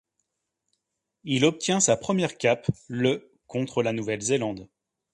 Il 1.25 1.45
obtient 1.45 1.79
sa 1.79 1.95
première 1.95 2.39
cape 2.39 2.65
le 2.87 3.31
contre 3.45 3.83
la 3.83 3.93
Nouvelle-Zélande. 3.93 4.67